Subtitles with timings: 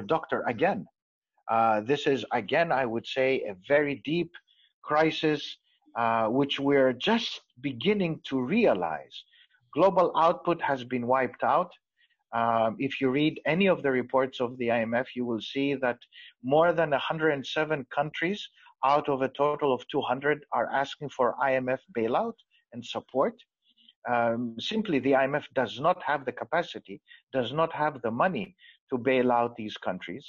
[0.00, 0.86] doctor again.
[1.48, 4.32] Uh, this is, again, I would say, a very deep
[4.82, 5.56] crisis,
[5.96, 9.24] uh, which we're just beginning to realize.
[9.72, 11.70] Global output has been wiped out.
[12.34, 15.98] Um, if you read any of the reports of the IMF, you will see that
[16.42, 18.48] more than 107 countries
[18.84, 22.34] out of a total of 200 are asking for IMF bailout
[22.72, 23.34] and support.
[24.08, 27.00] Um, simply, the IMF does not have the capacity,
[27.32, 28.54] does not have the money
[28.90, 30.26] to bail out these countries,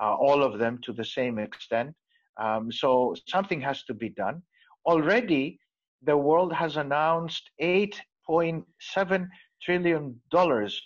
[0.00, 1.94] uh, all of them to the same extent.
[2.40, 4.42] Um, so something has to be done.
[4.86, 5.58] Already,
[6.02, 9.28] the world has announced 8.7
[9.62, 10.80] trillion dollars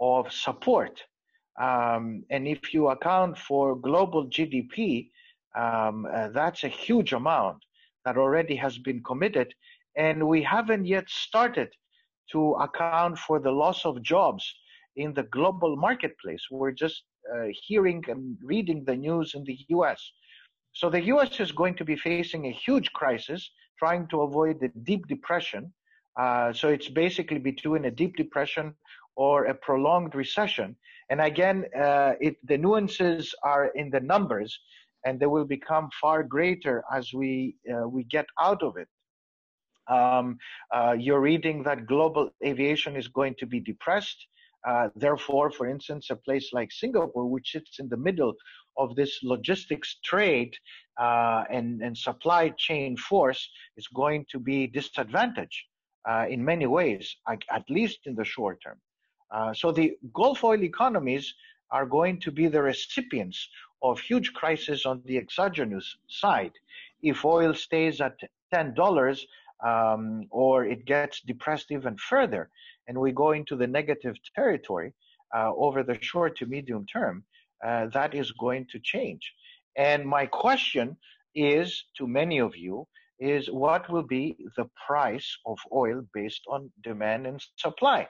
[0.00, 1.02] of support.
[1.60, 5.10] Um, and if you account for global GDP,
[5.56, 7.58] um, uh, that's a huge amount
[8.04, 9.52] that already has been committed.
[9.96, 11.70] And we haven't yet started
[12.32, 14.54] to account for the loss of jobs
[14.98, 16.42] in the global marketplace.
[16.50, 20.00] We're just uh, hearing and reading the news in the US.
[20.72, 24.70] So the US is going to be facing a huge crisis, trying to avoid the
[24.90, 25.72] deep depression.
[26.20, 28.74] Uh, so it's basically between a deep depression
[29.16, 30.76] or a prolonged recession.
[31.10, 34.58] And again, uh, it, the nuances are in the numbers,
[35.04, 38.88] and they will become far greater as we uh, we get out of it.
[39.88, 40.38] Um,
[40.74, 44.18] uh, you're reading that global aviation is going to be depressed.
[44.68, 48.34] Uh, therefore, for instance, a place like Singapore, which sits in the middle
[48.76, 50.54] of this logistics trade
[51.00, 55.62] uh, and, and supply chain force, is going to be disadvantaged
[56.06, 58.78] uh, in many ways, at least in the short term.
[59.30, 61.32] Uh, so the Gulf oil economies
[61.70, 63.48] are going to be the recipients
[63.82, 66.52] of huge crisis on the exogenous side.
[67.02, 68.18] If oil stays at
[68.52, 69.20] $10
[69.64, 72.50] um, or it gets depressed even further
[72.88, 74.92] and we go into the negative territory
[75.36, 77.24] uh, over the short to medium term,
[77.64, 79.32] uh, that is going to change.
[79.76, 80.96] And my question
[81.34, 82.88] is to many of you
[83.20, 88.08] is what will be the price of oil based on demand and supply?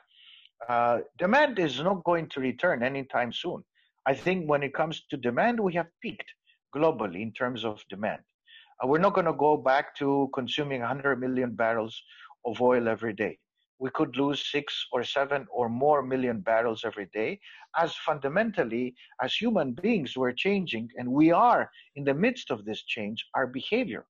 [0.69, 3.65] Uh, demand is not going to return anytime soon.
[4.06, 6.31] I think when it comes to demand, we have peaked
[6.75, 8.22] globally in terms of demand.
[8.83, 12.00] Uh, we're not going to go back to consuming 100 million barrels
[12.45, 13.39] of oil every day.
[13.78, 17.41] We could lose six or seven or more million barrels every day,
[17.77, 22.83] as fundamentally, as human beings, we're changing, and we are in the midst of this
[22.83, 24.06] change, our behavior.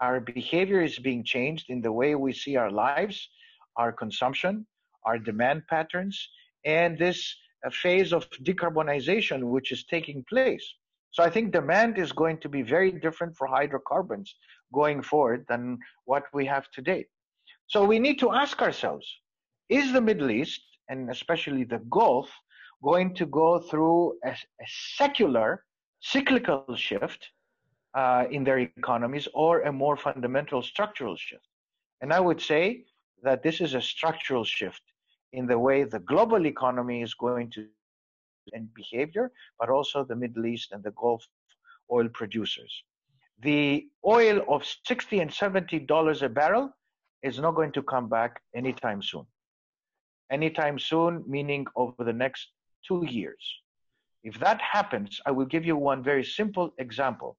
[0.00, 3.28] Our behavior is being changed in the way we see our lives,
[3.76, 4.66] our consumption,
[5.04, 6.28] our demand patterns,
[6.64, 7.34] and this
[7.66, 10.66] uh, phase of decarbonization which is taking place.
[11.10, 14.34] So I think demand is going to be very different for hydrocarbons
[14.72, 17.06] going forward than what we have today.
[17.68, 19.06] So we need to ask ourselves,
[19.68, 22.30] is the Middle East, and especially the Gulf,
[22.82, 24.66] going to go through a, a
[24.96, 25.64] secular,
[26.00, 27.28] cyclical shift
[27.94, 31.46] uh, in their economies or a more fundamental structural shift?
[32.00, 32.84] And I would say
[33.22, 34.82] that this is a structural shift
[35.32, 37.66] in the way the global economy is going to
[38.52, 41.26] and behavior, but also the Middle East and the Gulf
[41.90, 42.84] oil producers.
[43.40, 46.72] The oil of 60 and 70 dollars a barrel
[47.22, 49.26] is not going to come back anytime soon.
[50.30, 52.48] Anytime soon, meaning over the next
[52.86, 53.42] two years.
[54.22, 57.36] If that happens, I will give you one very simple example.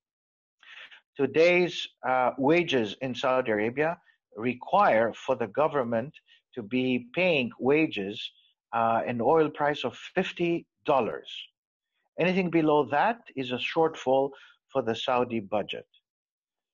[1.17, 3.97] Today's uh, wages in Saudi Arabia
[4.35, 6.13] require for the government
[6.55, 8.31] to be paying wages
[8.73, 10.63] uh, an oil price of $50.
[12.19, 14.31] Anything below that is a shortfall
[14.71, 15.87] for the Saudi budget.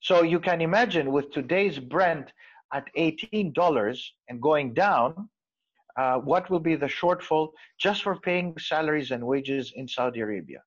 [0.02, 2.32] So you can imagine with today's Brent
[2.74, 5.30] at $18 and going down,
[5.96, 10.62] uh, what will be the shortfall just for paying salaries and wages in Saudi Arabia?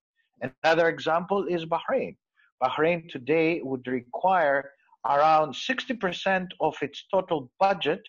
[0.62, 2.16] Another example is Bahrain.
[2.62, 4.70] Bahrain today would require
[5.04, 8.02] around 60% of its total budget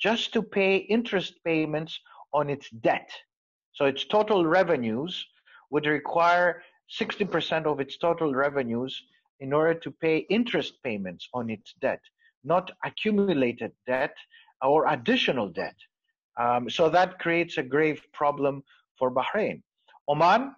[0.00, 1.98] just to pay interest payments
[2.32, 3.10] on its debt.
[3.72, 5.24] So its total revenues
[5.70, 6.62] would require
[7.00, 9.00] 60% of its total revenues
[9.40, 12.00] in order to pay interest payments on its debt,
[12.44, 14.14] not accumulated debt
[14.62, 15.76] or additional debt.
[16.40, 18.62] Um, so that creates a grave problem
[18.98, 19.62] for Bahrain.
[20.08, 20.54] Oman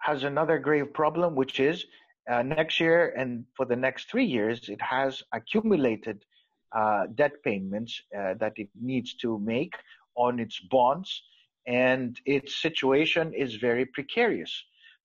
[0.00, 1.84] has another grave problem, which is
[2.30, 6.24] uh, next year and for the next three years, it has accumulated
[6.72, 9.74] uh, debt payments uh, that it needs to make
[10.14, 11.22] on its bonds,
[11.66, 14.52] and its situation is very precarious.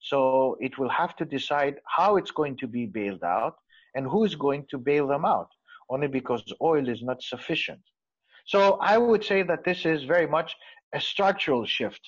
[0.00, 3.56] So it will have to decide how it's going to be bailed out
[3.94, 5.48] and who is going to bail them out,
[5.90, 7.80] only because oil is not sufficient.
[8.46, 10.54] So I would say that this is very much
[10.94, 12.00] a structural shift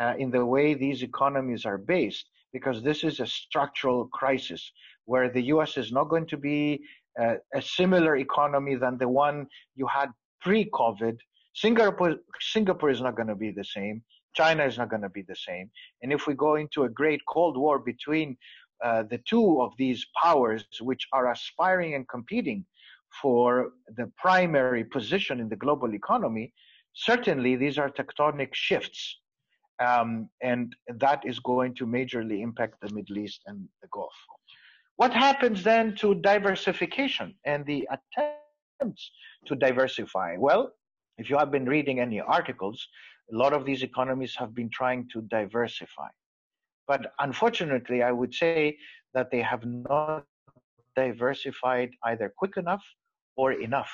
[0.00, 2.26] uh, in the way these economies are based.
[2.52, 4.72] because this is a structural crisis
[5.04, 6.80] where the US is not going to be
[7.18, 10.08] a, a similar economy than the one you had
[10.40, 11.16] pre COVID.
[11.54, 14.02] Singapore, Singapore is not going to be the same.
[14.34, 15.70] China is not going to be the same.
[16.02, 18.36] And if we go into a great Cold War between
[18.84, 22.64] uh, the two of these powers, which are aspiring and competing
[23.22, 26.52] for the primary position in the global economy,
[26.92, 29.18] certainly these are tectonic shifts.
[29.80, 34.14] Um, and that is going to majorly impact the Middle East and the Gulf.
[34.96, 39.10] What happens then to diversification and the attempts
[39.46, 40.36] to diversify?
[40.36, 40.72] Well,
[41.18, 42.84] if you have been reading any articles,
[43.32, 46.08] a lot of these economies have been trying to diversify.
[46.88, 48.76] But unfortunately, I would say
[49.14, 50.24] that they have not
[50.96, 52.84] diversified either quick enough
[53.38, 53.92] or enough.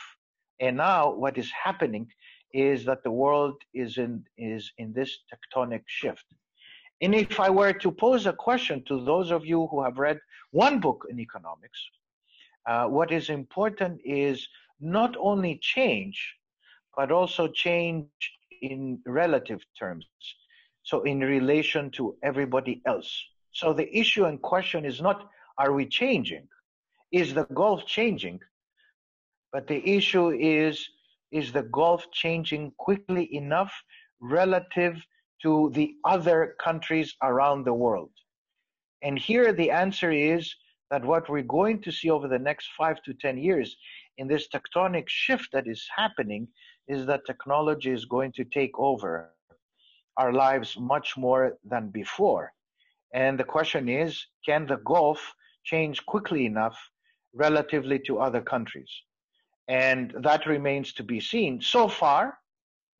[0.58, 2.08] And now what is happening
[2.52, 6.26] is that the world is in is in this tectonic shift.
[7.02, 10.19] And if I were to pose a question to those of you who have read
[10.52, 11.81] one book in economics,
[12.67, 14.49] uh, what is important is
[14.81, 16.19] not only change,
[16.96, 18.06] but also change
[18.62, 20.06] in relative terms.
[20.85, 23.11] So in relation to everybody else.
[23.52, 26.46] So the issue and question is not are we changing?
[27.12, 28.41] Is the Gulf changing?
[29.55, 30.91] But the issue is
[31.31, 33.73] is the Gulf changing quickly enough
[34.21, 34.97] relative
[35.43, 38.11] to the other countries around the world?
[39.03, 40.53] And here the answer is
[40.91, 43.77] that what we're going to see over the next five to 10 years
[44.19, 46.49] in this tectonic shift that is happening
[46.89, 49.35] is that technology is going to take over
[50.17, 52.53] our lives much more than before.
[53.12, 56.77] And the question is can the Gulf change quickly enough
[57.33, 58.91] relatively to other countries?
[59.69, 61.61] And that remains to be seen.
[61.61, 62.38] So far,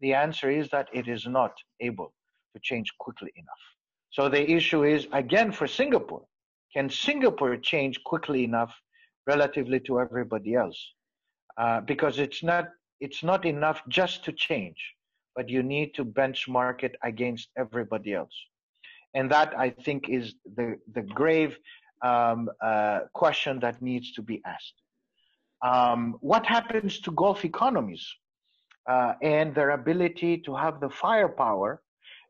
[0.00, 2.12] the answer is that it is not able
[2.55, 3.64] to change quickly enough.
[4.11, 6.26] So the issue is again for Singapore
[6.75, 8.75] can Singapore change quickly enough
[9.26, 10.78] relatively to everybody else?
[11.56, 12.69] Uh, because it's not
[13.00, 14.81] it's not enough just to change,
[15.37, 18.37] but you need to benchmark it against everybody else,
[19.14, 21.56] and that I think is the the grave
[22.02, 24.75] um, uh, question that needs to be asked.
[25.62, 28.06] Um, what happens to Gulf economies
[28.89, 31.83] uh, and their ability to have the firepower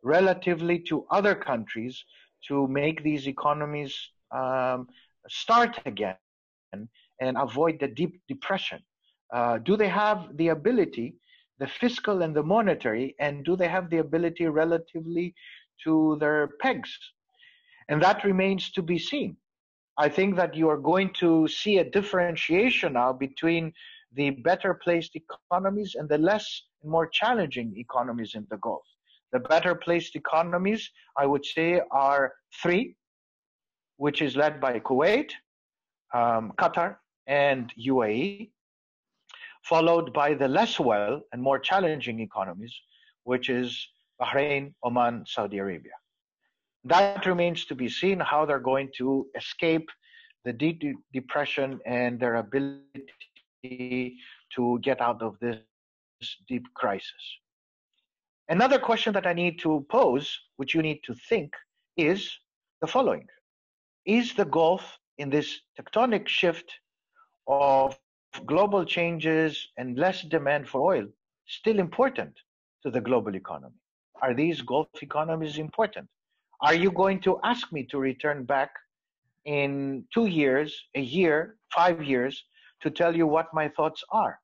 [0.03, 2.05] relatively to other countries
[2.49, 3.97] to make these economies
[4.31, 4.87] um,
[5.29, 6.17] start again
[7.21, 8.81] and avoid the deep depression?
[9.33, 11.17] Uh, do they have the ability,
[11.59, 15.35] the fiscal and the monetary, and do they have the ability relatively
[15.83, 16.97] to their pegs?
[17.89, 19.37] And that remains to be seen.
[19.97, 23.73] I think that you are going to see a differentiation now between
[24.15, 28.85] the better placed economies and the less and more challenging economies in the Gulf.
[29.33, 32.33] The better placed economies, I would say, are
[32.63, 32.97] three
[33.97, 35.31] which is led by Kuwait,
[36.13, 38.51] um, Qatar, and UAE,
[39.63, 42.75] followed by the less well and more challenging economies,
[43.23, 43.89] which is
[44.21, 45.93] Bahrain, Oman, Saudi Arabia.
[46.85, 49.89] That remains to be seen how they're going to escape
[50.45, 50.83] the deep
[51.13, 54.17] depression and their ability
[54.55, 55.59] to get out of this
[56.47, 57.39] deep crisis.
[58.49, 61.55] Another question that I need to pose, which you need to think,
[61.97, 62.39] is
[62.81, 63.27] the following
[64.05, 66.71] is the Gulf in this tectonic shift
[67.47, 67.99] of
[68.45, 71.07] global changes and less demand for oil
[71.47, 72.35] still important
[72.83, 73.77] to the global economy?
[74.21, 76.09] Are these Gulf economies important?
[76.61, 78.71] Are you going to ask me to return back
[79.45, 82.43] in two years, a year, five years
[82.83, 84.39] to tell you what my thoughts are?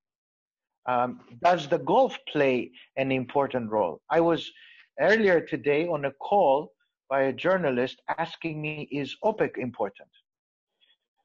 [0.87, 4.00] Um, does the Gulf play an important role?
[4.11, 4.50] I was
[4.99, 6.73] earlier today on a call
[7.09, 10.09] by a journalist asking me, is OPEC important?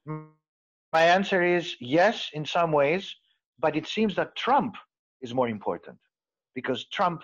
[0.04, 3.14] My answer is yes, in some ways,
[3.58, 4.74] but it seems that Trump
[5.22, 5.98] is more important
[6.54, 7.22] because Trump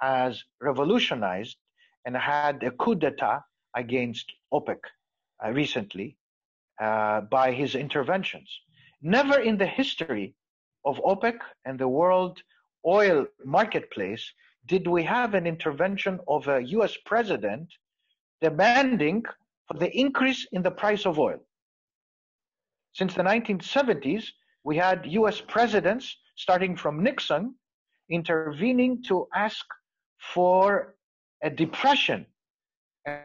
[0.00, 1.56] has revolutionized
[2.04, 3.42] and had a coup d'etat
[3.74, 4.78] against OPEC
[5.44, 6.16] uh, recently
[6.80, 8.48] uh, by his interventions.
[9.02, 10.34] Never in the history
[10.84, 12.42] of OPEC and the world
[12.86, 14.32] oil marketplace
[14.66, 17.68] did we have an intervention of a US president
[18.40, 19.24] demanding
[19.66, 21.40] for the increase in the price of oil.
[22.92, 24.24] Since the 1970s,
[24.64, 27.54] we had US presidents, starting from Nixon,
[28.10, 29.64] intervening to ask
[30.18, 30.94] for
[31.42, 32.26] a depression,
[33.06, 33.18] a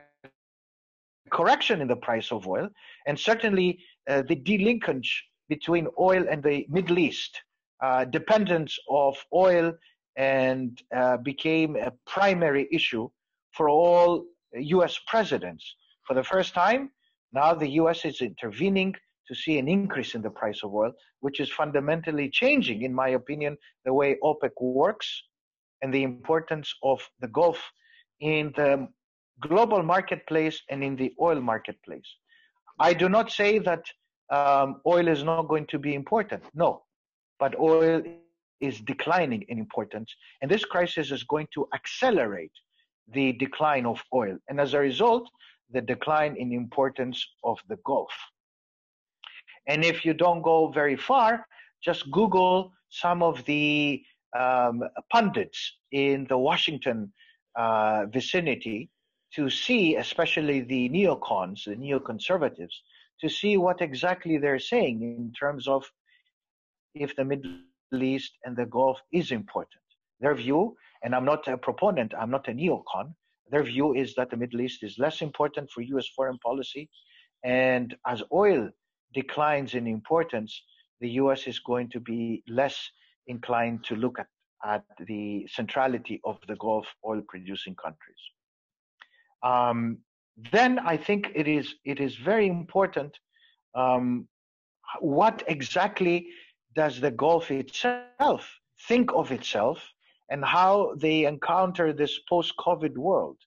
[1.31, 2.67] correction in the price of oil,
[3.05, 5.09] and certainly uh, the delinkage
[5.49, 7.41] between oil and the Middle East,
[7.83, 9.73] uh, dependence of oil,
[10.15, 13.07] and uh, became a primary issue
[13.51, 15.63] for all US presidents.
[16.05, 16.91] For the first time,
[17.33, 18.95] now the US is intervening
[19.27, 23.09] to see an increase in the price of oil, which is fundamentally changing, in my
[23.09, 25.23] opinion, the way OPEC works
[25.81, 27.59] and the importance of the Gulf
[28.19, 28.87] in the
[29.39, 32.07] global marketplace and in the oil marketplace.
[32.79, 33.83] I do not say that
[34.29, 36.43] um, oil is not going to be important.
[36.53, 36.83] No,
[37.39, 38.01] but oil
[38.59, 42.51] is declining in importance, and this crisis is going to accelerate
[43.13, 45.29] the decline of oil, and as a result,
[45.71, 48.11] the decline in importance of the Gulf.
[49.67, 51.45] And if you don't go very far,
[51.83, 54.01] just Google some of the
[54.37, 57.11] um, pundits in the Washington
[57.57, 58.89] uh, vicinity
[59.33, 62.75] to see, especially the neocons, the neoconservatives,
[63.21, 65.83] to see what exactly they're saying in terms of
[66.93, 67.59] if the Middle
[67.93, 69.81] East and the Gulf is important.
[70.19, 73.13] Their view, and I'm not a proponent, I'm not a neocon,
[73.49, 76.89] their view is that the Middle East is less important for US foreign policy.
[77.43, 78.69] And as oil
[79.13, 80.61] declines in importance,
[80.99, 82.91] the US is going to be less
[83.27, 84.27] inclined to look at,
[84.65, 88.17] at the centrality of the Gulf oil producing countries.
[89.43, 89.99] Um,
[90.51, 93.17] then I think it is it is very important
[93.75, 94.27] um,
[94.99, 96.27] what exactly
[96.75, 98.49] does the Gulf itself
[98.87, 99.79] think of itself
[100.29, 103.37] and how they encounter this post-COVID world.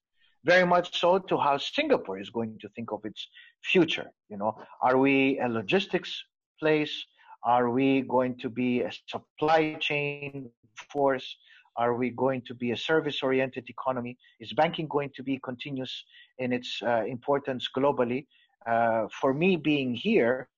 [0.44, 3.28] Very much so to how Singapore is going to think of its
[3.62, 4.10] future.
[4.30, 6.24] You know, are we a logistics
[6.58, 7.04] place?
[7.44, 10.50] Are we going to be a supply chain
[10.90, 11.36] force?
[11.76, 14.18] Are we going to be a service oriented economy?
[14.40, 16.04] Is banking going to be continuous
[16.38, 18.26] in its uh, importance globally?
[18.66, 20.48] Uh, for me, being here,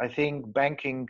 [0.00, 1.08] I think banking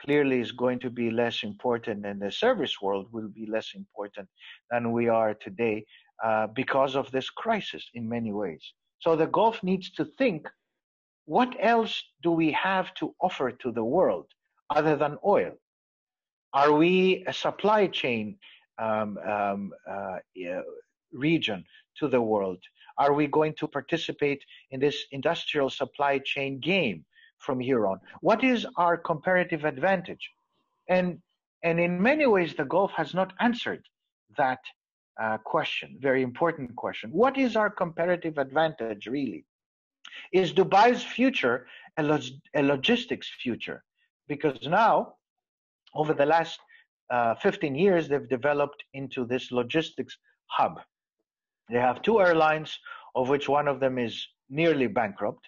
[0.00, 4.28] clearly is going to be less important and the service world will be less important
[4.70, 5.84] than we are today
[6.24, 8.62] uh, because of this crisis in many ways.
[9.00, 10.48] So the Gulf needs to think
[11.24, 14.26] what else do we have to offer to the world
[14.70, 15.52] other than oil?
[16.52, 18.38] Are we a supply chain
[18.78, 20.18] um, um, uh,
[21.12, 21.64] region
[21.98, 22.58] to the world?
[22.98, 27.04] Are we going to participate in this industrial supply chain game
[27.38, 28.00] from here on?
[28.20, 30.30] What is our comparative advantage?
[30.88, 31.18] And
[31.62, 33.84] and in many ways, the Gulf has not answered
[34.36, 34.60] that
[35.20, 35.96] uh, question.
[36.00, 37.10] Very important question.
[37.10, 39.44] What is our comparative advantage really?
[40.32, 43.82] Is Dubai's future a, log- a logistics future?
[44.28, 45.14] Because now,
[45.94, 46.58] over the last
[47.10, 50.16] uh, 15 years, they've developed into this logistics
[50.46, 50.80] hub.
[51.70, 52.78] They have two airlines,
[53.14, 55.44] of which one of them is nearly bankrupt.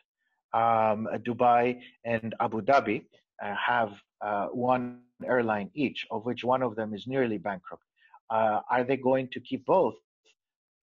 [0.54, 3.04] Um, Dubai and Abu Dhabi
[3.42, 3.92] uh, have
[4.24, 7.82] uh, one airline each, of which one of them is nearly bankrupt.
[8.30, 9.94] Uh, are they going to keep both?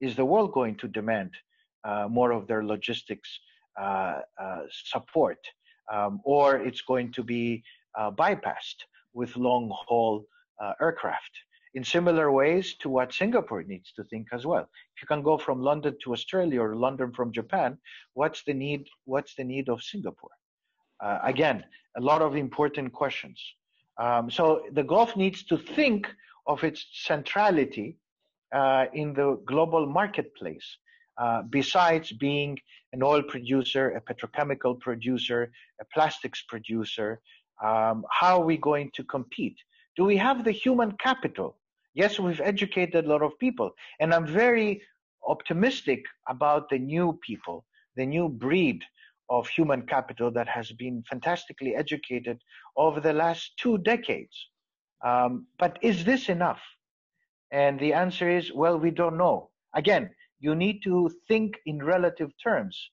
[0.02, 1.32] Is the world going to demand
[1.84, 3.40] uh, more of their logistics
[3.82, 4.20] uh,
[4.70, 5.40] support?
[5.92, 7.64] Um, or it's going to be
[7.98, 8.84] bypassed
[9.14, 10.26] with long haul
[10.62, 11.32] uh, aircraft
[11.76, 14.68] in similar ways to what Singapore needs to think as well.
[14.96, 17.78] If you can go from London to Australia or London from Japan,
[18.14, 18.88] what's the need?
[19.04, 20.32] What's the need of Singapore?
[21.04, 21.66] Uh, again,
[21.98, 23.42] a lot of important questions.
[23.98, 26.08] Um, so the Gulf needs to think
[26.48, 27.98] of its centrality
[28.54, 30.78] uh, in the global marketplace.
[31.18, 32.58] Uh, besides being
[32.94, 37.22] an oil producer, a petrochemical producer, a plastics producer,
[37.64, 39.58] um, how are we going to compete?
[39.96, 41.58] Do we have the human capital?
[41.94, 43.72] Yes, we've educated a lot of people.
[44.00, 44.82] And I'm very
[45.28, 48.84] optimistic about the new people, the new breed
[49.30, 52.40] of human capital that has been fantastically educated
[52.78, 54.36] over the last two decades.
[55.04, 56.62] Um, but is this enough?
[57.52, 59.50] And the answer is, well, we don't know.
[59.74, 60.10] Again,
[60.40, 62.92] you need to think in relative terms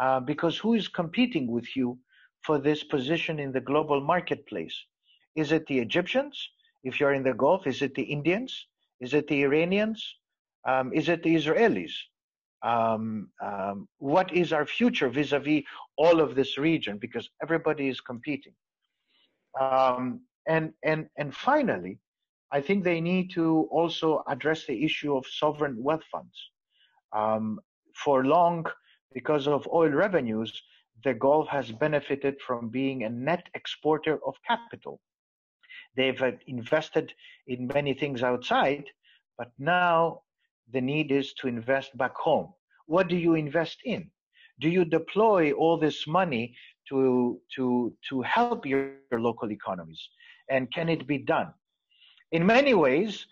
[0.00, 1.98] uh, because who is competing with you
[2.42, 4.76] for this position in the global marketplace?
[5.34, 6.36] Is it the Egyptians?
[6.84, 8.66] If you're in the Gulf, is it the Indians?
[9.00, 10.00] Is it the Iranians?
[10.66, 11.92] Um, is it the Israelis?
[12.62, 15.62] Um, um, what is our future vis-a-vis
[15.96, 16.98] all of this region?
[16.98, 18.54] Because everybody is competing.
[19.60, 21.98] Um, and and and finally,
[22.52, 26.36] I think they need to also address the issue of sovereign wealth funds.
[27.12, 27.60] Um,
[27.94, 28.66] for long,
[29.12, 30.62] because of oil revenues,
[31.04, 35.00] the Gulf has benefited from being a net exporter of capital.
[35.96, 37.12] They've uh, invested
[37.46, 38.84] in many things outside,
[39.38, 40.22] but now
[40.72, 42.52] the need is to invest back home.
[42.86, 44.10] What do you invest in?
[44.60, 46.54] Do you deploy all this money
[46.88, 50.00] to to to help your, your local economies?
[50.50, 51.52] And can it be done?
[52.32, 53.26] In many ways,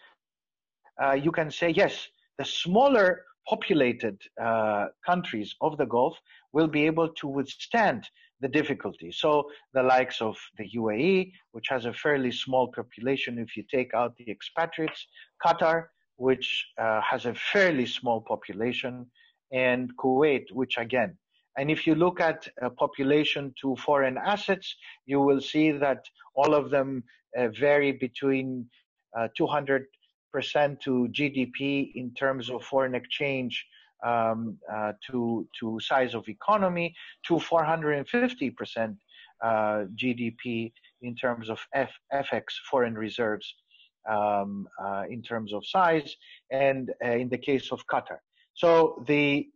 [1.03, 2.09] uh, you can say yes.
[2.39, 6.17] The smaller populated uh, countries of the Gulf
[6.53, 8.09] will be able to withstand
[8.41, 9.13] the difficulty.
[9.13, 13.93] So the likes of the UAE, which has a fairly small population if you take
[13.95, 15.07] out the expatriates,
[15.45, 19.07] Qatar, which uh, has a fairly small population,
[19.53, 21.17] and Kuwait, which again,
[21.57, 26.05] and if you look at uh, population to foreign assets, you will see that
[26.35, 27.03] all of them
[27.37, 28.67] uh, vary between
[29.37, 29.85] 200 uh,
[30.33, 33.65] percent to GDP in terms of foreign exchange
[34.05, 36.95] um, uh, to to size of economy
[37.27, 38.97] to 450 percent
[39.43, 40.73] uh, GDP
[41.03, 43.55] in terms of F, FX foreign reserves
[44.09, 46.17] um, uh, in terms of size,
[46.51, 48.19] and uh, in the case of Qatar.
[48.55, 49.49] So the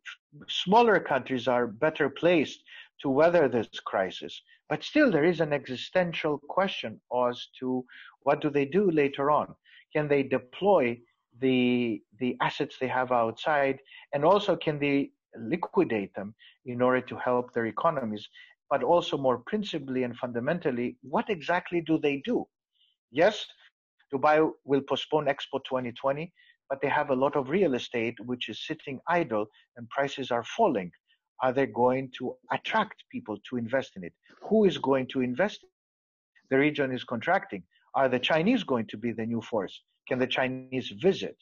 [0.49, 2.61] smaller countries are better placed
[3.02, 7.85] to weather this crisis, but still there is an existential question as to
[8.23, 9.54] what do they do later on
[9.95, 10.99] can they deploy
[11.41, 13.79] the the assets they have outside
[14.13, 16.35] and also can they liquidate them
[16.67, 18.29] in order to help their economies?
[18.71, 22.47] But also more principally and fundamentally what exactly do they do?
[23.11, 23.47] Yes
[24.13, 26.33] dubai will postpone expo 2020
[26.69, 29.47] but they have a lot of real estate which is sitting idle
[29.77, 30.91] and prices are falling.
[31.43, 34.15] Are they going to attract people to invest in it?
[34.49, 35.65] Who is going to invest?
[36.51, 39.81] The region is contracting are the Chinese going to be the new force?
[40.09, 41.37] Can the Chinese visit?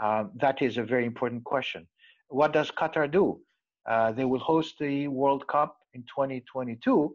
[0.00, 1.86] Um, that is a very important question.
[2.28, 3.40] What does Qatar do?
[3.88, 7.14] Uh, they will host the World Cup in 2022,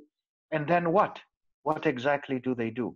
[0.52, 1.20] and then what?
[1.64, 2.96] What exactly do they do?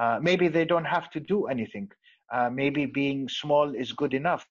[0.00, 1.88] Uh, maybe they don't have to do anything.
[2.32, 4.46] Uh, maybe being small is good enough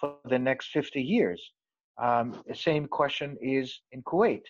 [0.00, 1.40] for the next 50 years.
[1.98, 4.42] Um, the same question is in Kuwait.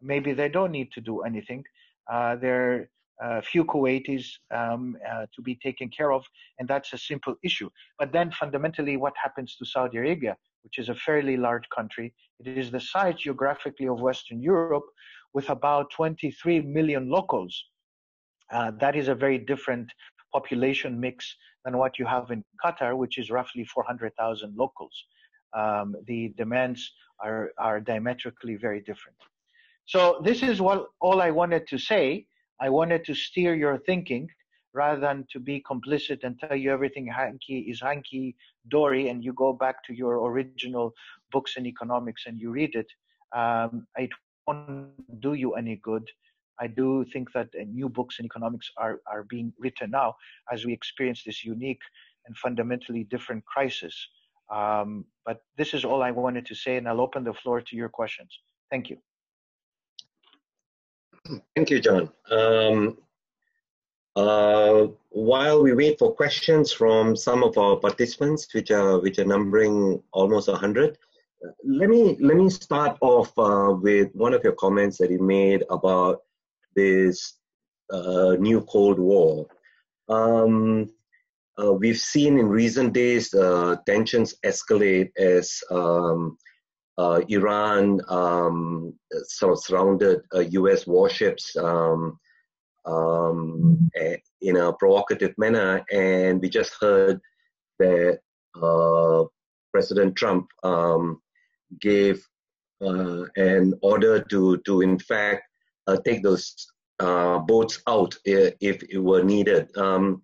[0.00, 1.64] Maybe they don't need to do anything.
[2.10, 2.88] Uh, they're
[3.20, 6.24] a few Kuwaitis um, uh, to be taken care of,
[6.58, 7.70] and that's a simple issue.
[7.98, 12.12] But then fundamentally, what happens to Saudi Arabia, which is a fairly large country?
[12.40, 14.84] It is the size geographically of Western Europe
[15.32, 17.64] with about 23 million locals.
[18.52, 19.90] Uh, that is a very different
[20.32, 25.04] population mix than what you have in Qatar, which is roughly 400,000 locals.
[25.56, 29.16] Um, the demands are, are diametrically very different.
[29.86, 32.26] So this is what all I wanted to say.
[32.60, 34.28] I wanted to steer your thinking
[34.72, 38.36] rather than to be complicit and tell you everything hanky is hanky
[38.68, 40.92] dory and you go back to your original
[41.30, 42.86] books in economics and you read it.
[43.34, 44.10] Um, it
[44.46, 46.08] won't do you any good.
[46.60, 50.14] I do think that uh, new books in economics are, are being written now
[50.52, 51.82] as we experience this unique
[52.26, 53.94] and fundamentally different crisis.
[54.52, 57.76] Um, but this is all I wanted to say, and I'll open the floor to
[57.76, 58.38] your questions.
[58.70, 58.98] Thank you.
[61.56, 62.10] Thank you, John.
[62.30, 62.98] Um,
[64.14, 69.24] uh, while we wait for questions from some of our participants, which are which are
[69.24, 70.98] numbering almost hundred,
[71.64, 75.64] let me let me start off uh, with one of your comments that you made
[75.70, 76.22] about
[76.76, 77.34] this
[77.90, 79.46] uh, new Cold War.
[80.08, 80.90] Um,
[81.58, 86.36] uh, we've seen in recent days uh, tensions escalate as um,
[86.98, 90.86] Iran um, sort of surrounded U.S.
[90.86, 92.18] Uh, warships um,
[92.86, 93.90] um,
[94.40, 97.20] in a provocative manner, and we just heard
[97.78, 98.18] that
[98.62, 99.24] uh,
[99.72, 101.20] President Trump um,
[101.80, 102.24] gave
[102.80, 105.42] uh, an order to to in fact
[105.86, 106.54] uh, take those
[107.00, 109.68] uh, boats out if, if, it were needed.
[109.76, 110.22] Um,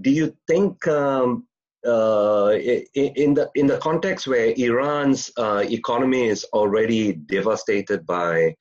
[0.00, 1.46] do you think um,
[1.86, 2.52] uh,
[2.94, 8.54] in the in the context where Iran's uh, economy is already devastated by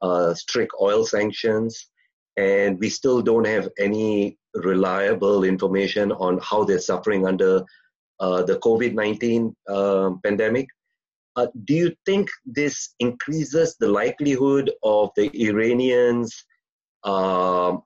[0.00, 1.88] uh, strict oil sanctions,
[2.36, 7.62] and we still don't have any reliable information on how they're suffering under
[8.20, 10.66] uh, the COVID nineteen um, pandemic.
[11.36, 16.44] Uh, do you think this increases the likelihood of the Iranians
[17.04, 17.76] uh,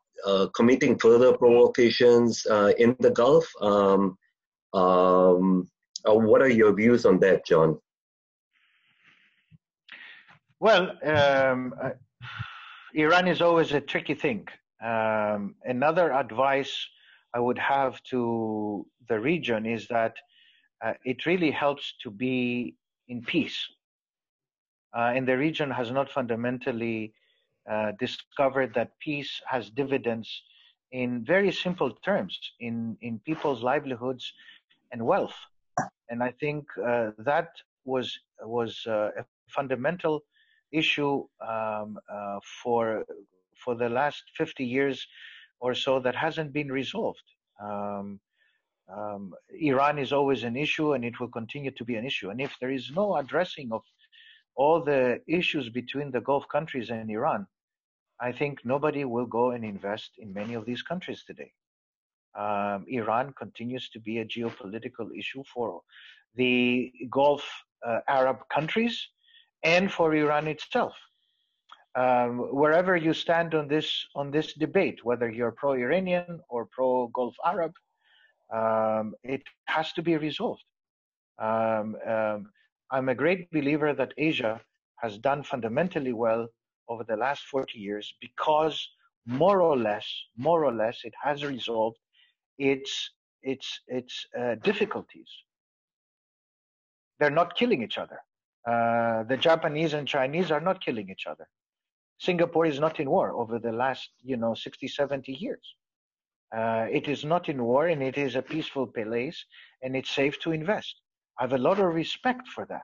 [0.55, 2.45] committing further provocations
[2.79, 3.47] in the Gulf?
[3.61, 4.19] Um,
[4.73, 5.69] um,
[6.09, 7.79] uh, what are your views on that, John?
[10.61, 11.91] Well, um, uh,
[12.95, 14.49] Iran is always a tricky thing.
[14.83, 16.75] Um, another advice
[17.35, 20.15] I would have to the region is that
[20.85, 22.75] uh, it really helps to be
[23.09, 23.59] in peace.
[24.97, 27.13] Uh, and the region has not fundamentally
[27.71, 30.43] uh, discovered that peace has dividends
[30.93, 34.33] in very simple terms in, in people's livelihoods
[34.97, 35.39] and wealth.
[36.11, 37.49] And I think uh, that
[37.93, 38.07] was
[38.59, 39.25] was uh, a
[39.59, 40.17] fundamental
[40.83, 41.15] issue
[41.55, 43.05] um, uh, for
[43.63, 44.99] for the last 50 years
[45.65, 47.27] or so that hasn't been resolved.
[47.69, 48.21] Um,
[48.97, 49.35] um,
[49.71, 52.29] Iran is always an issue and it will continue to be an issue.
[52.31, 53.83] And if there is no addressing of
[54.55, 57.47] all the issues between the Gulf countries and Iran,
[58.21, 61.51] I think nobody will go and invest in many of these countries today.
[62.37, 65.81] Um, Iran continues to be a geopolitical issue for
[66.35, 67.45] the Gulf
[67.87, 69.09] uh, Arab countries
[69.63, 70.95] and for Iran itself.
[71.95, 77.73] Um, wherever you stand on this on this debate, whether you're pro-Iranian or pro-Gulf Arab,
[78.53, 80.65] um, it has to be resolved.
[81.39, 82.51] Um, um,
[82.91, 84.61] I'm a great believer that Asia
[84.97, 86.49] has done fundamentally well
[86.89, 88.89] over the last 40 years because
[89.27, 91.99] more or less, more or less, it has resolved
[92.59, 93.11] its
[93.43, 95.31] its its uh, difficulties.
[97.19, 98.19] They're not killing each other.
[98.67, 101.47] Uh, the Japanese and Chinese are not killing each other.
[102.19, 105.75] Singapore is not in war over the last, you know, 60, 70 years.
[106.55, 109.45] Uh, it is not in war and it is a peaceful place
[109.83, 111.01] and it's safe to invest.
[111.39, 112.83] I have a lot of respect for that.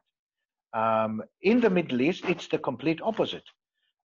[0.78, 3.44] Um, in the Middle East, it's the complete opposite.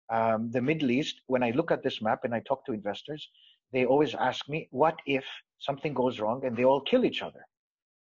[0.10, 3.28] Um, the Middle East, when I look at this map and I talk to investors,
[3.74, 5.26] they always ask me, what if
[5.60, 7.46] something goes wrong and they all kill each other?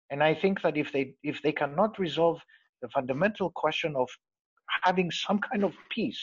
[0.10, 2.39] And I think that if they if they cannot resolve
[2.82, 4.10] the fundamental question of
[4.84, 6.21] having some kind of peace,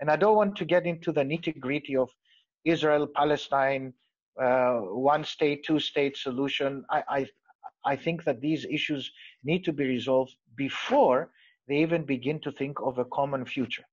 [0.00, 2.10] and I don't want to get into the nitty gritty of
[2.64, 3.94] Israel, Palestine,
[4.40, 6.84] uh, one state, two state solution.
[6.90, 7.26] I, I,
[7.84, 9.10] I think that these issues
[9.44, 11.30] need to be resolved before
[11.68, 13.84] they even begin to think of a common future.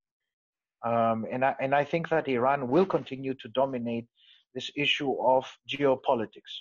[0.86, 4.08] Um, and, I, and I think that Iran will continue to dominate
[4.54, 6.54] this issue of geopolitics.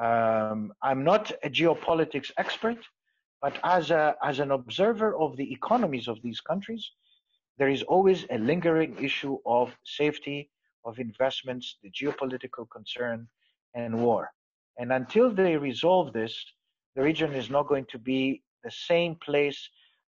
[0.00, 2.78] Um, I'm not a geopolitics expert,
[3.40, 6.90] but as, a, as an observer of the economies of these countries,
[7.58, 10.50] there is always a lingering issue of safety,
[10.84, 13.28] of investments, the geopolitical concern,
[13.74, 14.32] and war.
[14.78, 16.34] And until they resolve this,
[16.96, 19.68] the region is not going to be the same place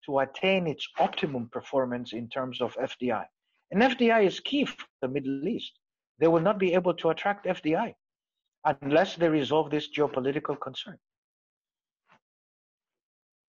[0.05, 3.25] to attain its optimum performance in terms of FDI.
[3.71, 5.71] And FDI is key for the Middle East.
[6.21, 7.95] They will not be able to attract FDI
[8.63, 10.97] unless they resolve this geopolitical concern.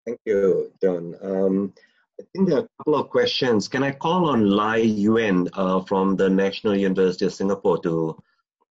[0.05, 1.15] Thank you, John.
[1.21, 1.73] Um,
[2.21, 3.67] I think there are a couple of questions.
[3.67, 8.15] Can I call on Lai Yuen uh, from the National University of Singapore to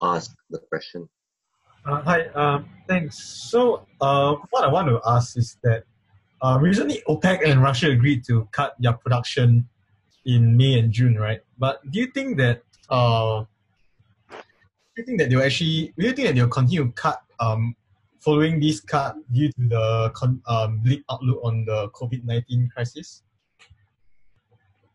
[0.01, 1.09] ask the question?
[1.83, 3.17] Uh, hi, um, thanks.
[3.17, 5.85] So, uh, what I want to ask is that
[6.43, 9.67] uh, recently OPEC and Russia agreed to cut their production
[10.25, 11.41] in May and June, right?
[11.57, 13.47] But do you think that uh, do
[14.97, 17.75] you think that they'll actually do you think that they'll continue to cut um,
[18.19, 23.23] following this cut due to the con- um, bleak outlook on the COVID nineteen crisis?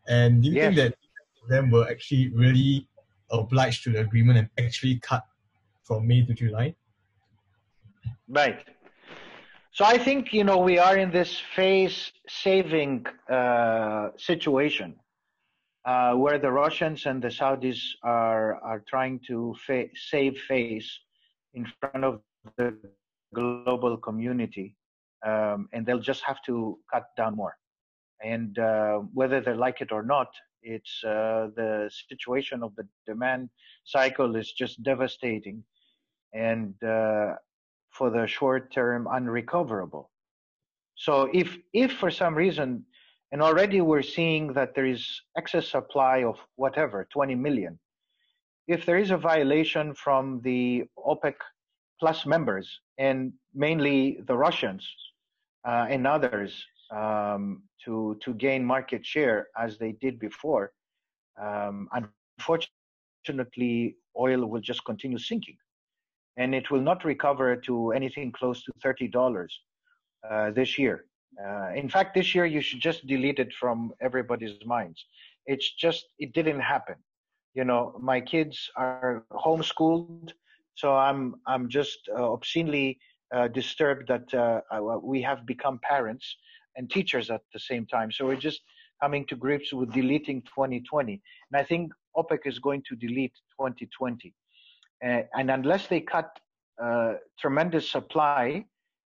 [0.07, 0.65] And do you yes.
[0.65, 0.95] think that
[1.49, 2.87] them were actually really
[3.31, 5.23] obliged to the agreement and actually cut
[5.83, 6.75] from May to July?
[8.27, 8.59] Right.
[9.71, 14.95] So I think you know we are in this phase saving uh, situation
[15.85, 20.89] uh, where the Russians and the Saudis are are trying to fa- save face
[21.53, 22.21] in front of
[22.57, 22.75] the
[23.33, 24.75] global community,
[25.25, 27.55] um, and they'll just have to cut down more.
[28.23, 30.27] And uh, whether they like it or not,
[30.61, 33.49] it's uh, the situation of the demand
[33.83, 35.63] cycle is just devastating,
[36.33, 37.33] and uh,
[37.89, 40.09] for the short term, unrecoverable.
[40.95, 42.85] So if if for some reason,
[43.33, 45.03] and already we're seeing that there is
[45.35, 47.79] excess supply of whatever 20 million,
[48.67, 51.33] if there is a violation from the OPEC
[51.99, 54.87] plus members and mainly the Russians
[55.67, 56.63] uh, and others
[56.95, 60.71] um, to to gain market share as they did before,
[61.41, 61.89] um,
[62.37, 65.57] unfortunately, oil will just continue sinking,
[66.37, 69.59] and it will not recover to anything close to thirty dollars
[70.29, 71.05] uh, this year.
[71.43, 75.05] Uh, in fact, this year you should just delete it from everybody's minds.
[75.45, 76.95] It's just it didn't happen.
[77.53, 80.31] You know, my kids are homeschooled,
[80.75, 82.99] so I'm I'm just uh, obscenely
[83.33, 84.61] uh, disturbed that uh,
[85.01, 86.35] we have become parents
[86.75, 88.11] and teachers at the same time.
[88.11, 88.61] So we're just
[89.01, 91.21] coming to grips with deleting 2020.
[91.51, 94.33] And I think OPEC is going to delete 2020.
[95.03, 96.39] Uh, and unless they cut
[96.81, 98.65] uh, tremendous supply,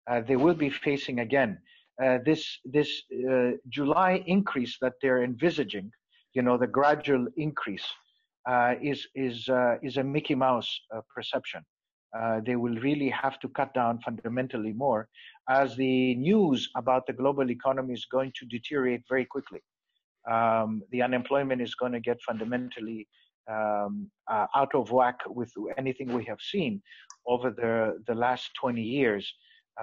[0.08, 1.58] uh, they will be facing again
[2.04, 5.92] uh, this this uh, July increase that they're envisaging.
[6.34, 7.88] You know, the gradual increase
[8.50, 9.50] uh, is is
[9.82, 10.72] is a Mickey Mouse
[11.14, 11.64] perception.
[12.48, 15.08] they will really have to cut down fundamentally more
[15.50, 19.62] as the news about the global economy is going to deteriorate very quickly.
[20.30, 23.08] Um, the unemployment is going to get fundamentally
[23.50, 26.82] um, uh, out of whack with anything we have seen
[27.28, 29.32] over the, the last 20 years.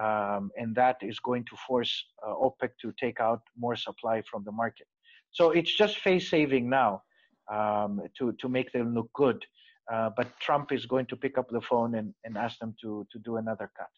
[0.01, 4.43] Um, and that is going to force uh, OPEC to take out more supply from
[4.43, 4.87] the market.
[5.31, 7.03] So it's just face saving now
[7.51, 9.43] um, to, to make them look good.
[9.91, 13.05] Uh, but Trump is going to pick up the phone and, and ask them to,
[13.11, 13.89] to do another cut.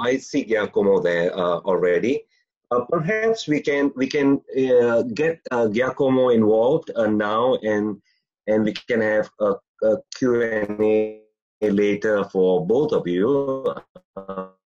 [0.00, 2.24] I see Giacomo there uh, already.
[2.70, 8.00] Uh, perhaps we can we can uh, get uh, Giacomo involved now, and
[8.46, 11.20] and we can have a Q&A
[11.60, 13.74] later for both of you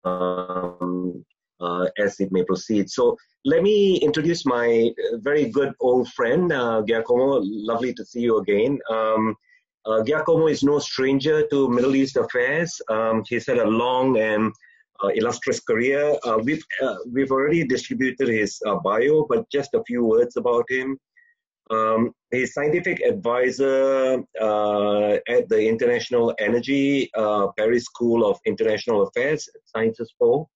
[0.05, 1.25] um,
[1.61, 2.89] uh, as it may proceed.
[2.91, 6.51] So let me introduce my very good old friend
[6.87, 7.41] Giacomo.
[7.43, 8.79] Lovely to see you again.
[8.91, 9.35] Um,
[10.07, 12.81] Giacomo is no stranger to Middle East affairs.
[12.89, 14.53] Um, he's had a long and
[15.03, 16.17] uh, illustrious career.
[16.25, 20.99] Uh, we've uh, we've already distributed his bio, but just a few words about him.
[21.71, 29.49] Um, he's scientific advisor uh, at the International Energy uh, Paris School of International Affairs,
[29.65, 30.49] Sciences Po.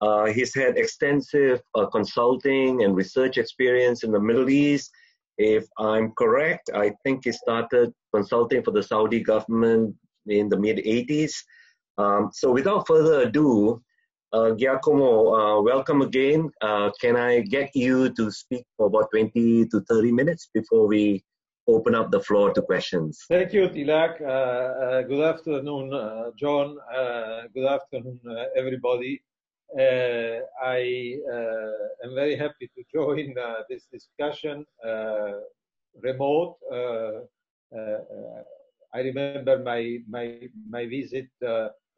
[0.00, 1.60] Uh, he's had extensive
[1.92, 4.90] consulting and research experience in the Middle East.
[5.38, 9.94] If I'm correct, I think he started consulting for the Saudi government
[10.26, 11.32] in the mid 80s.
[11.96, 13.82] Um, so without further ado,
[14.32, 16.50] uh, Giacomo, uh, welcome again.
[16.60, 21.24] Uh, can I get you to speak for about 20 to 30 minutes before we
[21.66, 23.24] open up the floor to questions?
[23.28, 24.20] Thank you, Tilak.
[24.20, 26.76] Uh, uh, good afternoon, uh, John.
[27.54, 28.20] good afternoon,
[28.56, 29.22] everybody.
[29.78, 31.16] I
[32.04, 33.34] am very happy to join
[33.68, 34.64] this discussion
[36.02, 36.56] remote.
[38.94, 41.28] I remember my my my visit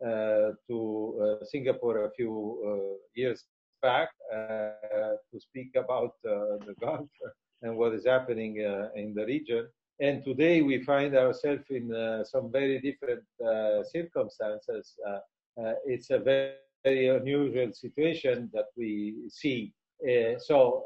[0.02, 2.32] to uh, Singapore a few
[2.66, 3.44] uh, years
[3.82, 7.08] back to speak about the Gulf
[7.62, 8.56] and what is happening
[8.94, 9.68] in the region.
[10.00, 13.24] And today we find ourselves in some very different
[13.90, 14.96] circumstances.
[15.86, 19.72] it's a very, very unusual situation that we see.
[20.38, 20.84] so,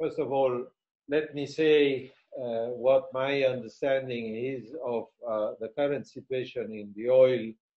[0.00, 0.66] first of all,
[1.08, 7.10] let me say uh, what my understanding is of uh, the current situation in the
[7.10, 7.69] oil uh,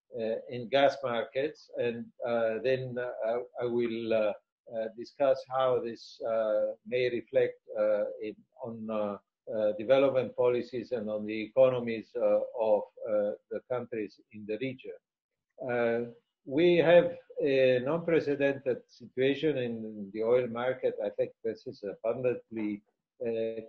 [0.50, 4.34] in gas markets, and uh, then uh, I will
[4.98, 6.20] discuss how this
[6.88, 7.60] may reflect
[8.22, 9.20] in, on
[9.78, 12.12] development policies and on the economies
[12.60, 12.82] of
[13.52, 16.14] the countries in the region.
[16.46, 20.96] we have an unprecedented situation in the oil market.
[21.04, 22.82] I think this is abundantly
[23.26, 23.62] uh,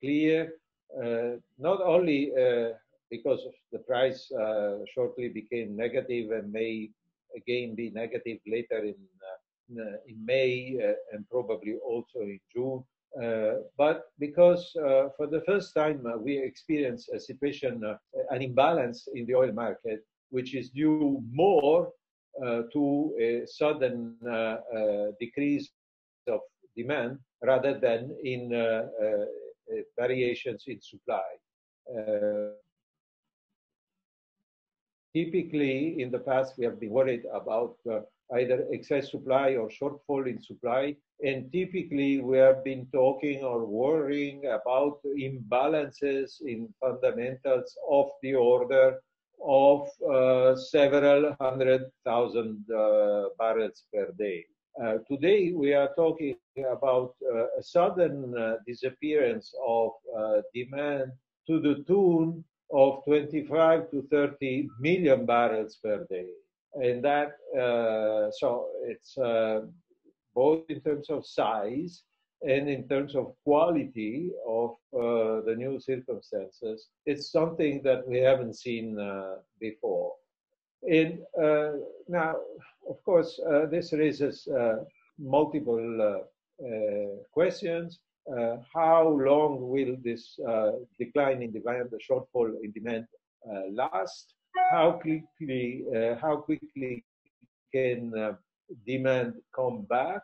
[0.00, 0.54] clear.
[0.96, 2.70] Uh, not only uh,
[3.10, 3.40] because
[3.72, 6.90] the price uh, shortly became negative and may
[7.36, 8.96] again be negative later in
[9.76, 12.82] uh, in May uh, and probably also in June.
[13.76, 14.62] but because
[15.16, 17.72] for the first time we experience a situation,
[18.30, 21.92] an imbalance in the oil market, which is due more
[22.44, 25.70] uh, to a sudden uh, uh, decrease
[26.28, 26.40] of
[26.76, 28.50] demand rather than in
[29.98, 31.28] variations in supply.
[35.14, 38.00] Typically, in the past, we have been worried about uh,
[38.36, 40.94] either excess supply or shortfall in supply.
[41.24, 48.98] And typically, we have been talking or worrying about imbalances in fundamentals of the order
[49.44, 54.44] of uh, several hundred thousand uh, barrels per day.
[54.82, 57.24] Uh, today, we are talking about uh,
[57.58, 59.90] a sudden uh, disappearance of
[60.54, 61.10] demand
[61.46, 66.28] to the tune of 25 to 30 million barrels per day.
[66.74, 69.62] And that, uh, so it's uh,
[70.34, 72.02] both in terms of size
[72.42, 76.88] and in terms of quality of uh, the new circumstances.
[77.06, 80.12] It's something that we haven't seen uh, before.
[80.88, 81.72] And uh,
[82.06, 82.36] now,
[82.88, 84.46] of course, uh, this raises
[85.18, 86.22] multiple
[87.32, 87.98] questions.
[88.36, 93.06] Uh, how long will this uh, decline in demand, the shortfall in demand
[93.50, 94.34] uh, last?
[94.70, 95.84] How quickly,
[96.20, 97.04] how quickly
[97.72, 98.36] can
[98.86, 100.22] demand come back?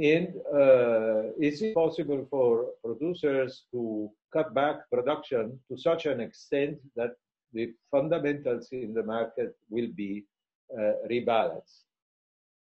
[0.00, 6.78] And uh, is it possible for producers to cut back production to such an extent
[6.96, 7.12] that
[7.54, 10.24] the fundamentals in the market will be
[10.76, 11.84] uh, rebalanced?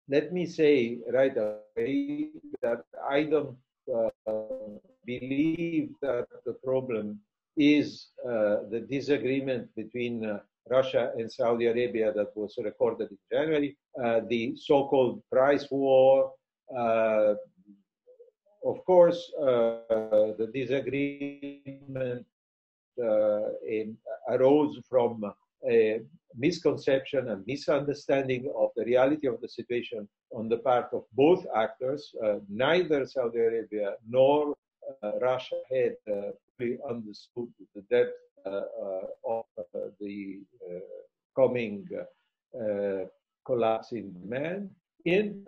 [0.09, 2.29] Let me say right away
[2.61, 3.57] that I don't
[5.07, 7.21] believe that the problem
[7.57, 13.77] is uh, the disagreement between uh, Russia and Saudi Arabia that was recorded in January,
[14.29, 16.33] the so-called price war,
[18.65, 19.79] of course, uh,
[20.39, 22.27] the disagreement
[23.69, 23.97] in,
[24.31, 25.23] arose from
[25.69, 26.01] a
[26.37, 32.13] misconception and misunderstanding of the reality of the situation on the part of both actors.
[32.23, 34.55] Uh, neither Saudi Arabia nor
[35.03, 38.19] uh, Russia had uh, fully understood the depth
[39.27, 39.45] of
[40.01, 40.41] the
[41.35, 41.89] coming
[43.47, 44.71] collapse in demand.
[45.07, 45.47] In,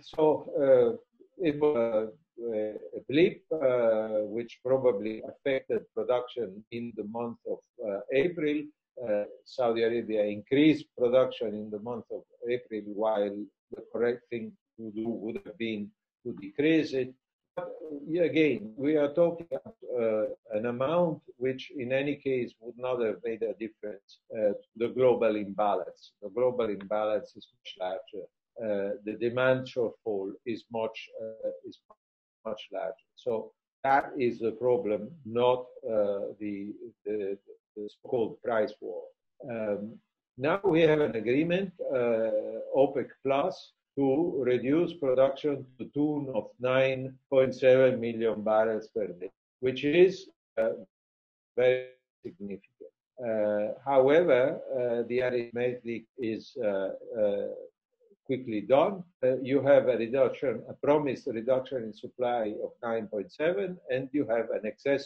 [0.00, 1.00] so
[1.38, 2.74] it was a
[3.08, 8.62] blip uh, which probably affected production in the month of uh, April.
[9.02, 13.36] Uh, Saudi Arabia increased production in the month of April, while
[13.72, 15.90] the correct thing to do would have been
[16.24, 17.12] to decrease it.
[17.54, 17.72] But
[18.20, 23.16] again, we are talking about uh, an amount which, in any case, would not have
[23.24, 26.12] made a difference uh, to the global imbalance.
[26.22, 28.26] The global imbalance is much larger.
[28.62, 31.08] Uh, the demand shortfall is much
[31.66, 31.78] is
[32.46, 33.08] much larger.
[33.16, 33.52] So
[33.84, 36.72] that is the problem, not uh, the,
[37.04, 37.38] the,
[37.76, 39.02] the so-called price war.
[39.50, 39.98] Um,
[40.38, 42.30] now we have an agreement, uh,
[42.76, 50.28] OPEC Plus, to reduce production to tune of 9.7 million barrels per day, which is
[50.58, 50.70] uh,
[51.56, 51.86] very
[52.22, 52.92] significant.
[53.18, 57.46] Uh, however, uh, the arithmetic is uh, uh,
[58.26, 59.02] quickly done.
[59.24, 64.50] Uh, you have a reduction, a promised reduction in supply of 9.7, and you have
[64.50, 65.04] an excess,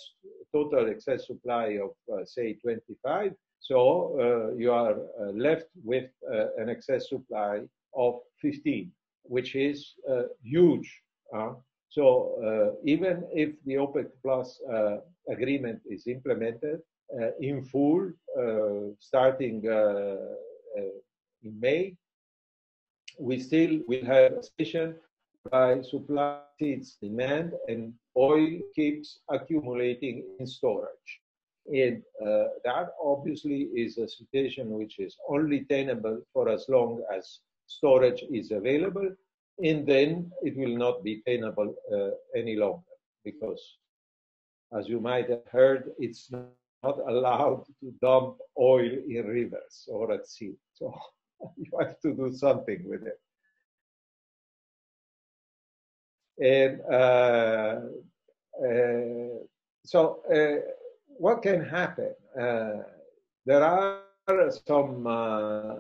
[0.52, 3.33] total excess supply of uh, say 25.
[3.61, 7.61] So uh, you are uh, left with uh, an excess supply
[7.94, 8.90] of 15,
[9.24, 10.90] which is uh, huge.
[11.88, 12.02] so
[12.85, 14.48] even if the OPEC Plus
[15.28, 16.78] agreement is implemented
[17.40, 18.02] in full,
[18.98, 19.56] starting
[21.44, 21.96] in May,
[23.18, 24.94] we still will have a situation
[25.50, 31.20] by supply exceeds demand and oil keeps accumulating in storage.
[31.72, 37.40] And uh, that obviously is a situation which is only tenable for as long as
[37.66, 39.08] storage is available,
[39.62, 42.82] and then it will not be tenable uh, any longer
[43.24, 43.78] because,
[44.76, 50.26] as you might have heard, it's not allowed to dump oil in rivers or at
[50.26, 50.54] sea.
[50.74, 50.92] So
[51.57, 53.20] you have to do something with it.
[56.40, 57.81] And uh,
[58.64, 59.44] uh,
[59.85, 60.70] so, uh,
[61.18, 62.14] what can happen?
[62.38, 62.83] Uh,
[63.44, 64.00] there are
[64.66, 65.76] some uh,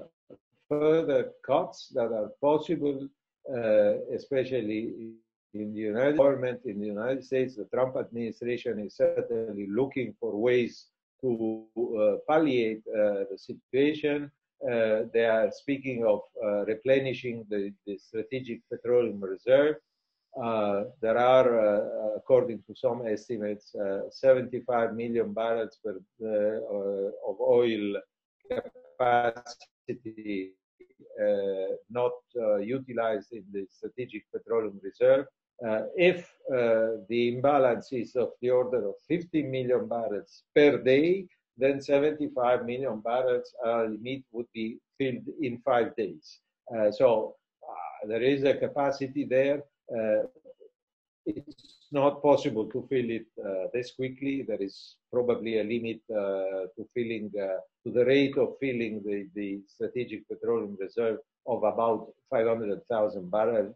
[0.68, 3.08] further cuts that are possible,
[3.54, 5.14] uh, especially
[5.54, 7.56] in the United government in the United States.
[7.56, 10.86] The Trump administration is certainly looking for ways
[11.22, 11.64] to
[12.28, 14.30] palliate the situation.
[14.62, 19.76] Uh, they are speaking of uh, replenishing the, the, strategic petroleum reserve.
[20.40, 23.74] Uh, there are, according to some estimates,
[24.10, 25.96] 75 million barrels per,
[27.26, 27.94] of oil
[28.98, 30.52] capacity
[31.20, 35.26] uh, not uh, utilized in the strategic petroleum reserve.
[35.66, 41.26] Uh, if the imbalance is of the order of 50 million barrels per day,
[41.60, 46.38] then 75 million barrels uh, limit would be filled in five days.
[46.74, 49.62] Uh, so uh, there is a capacity there.
[49.92, 50.22] Uh,
[51.26, 54.44] it's not possible to fill it uh, this quickly.
[54.46, 59.60] There is probably a limit uh, to filling, to the rate of filling the, the
[59.66, 63.74] strategic petroleum reserve of about 500,000 barrels